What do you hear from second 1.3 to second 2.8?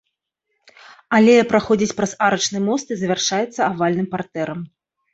праходзіць праз арачны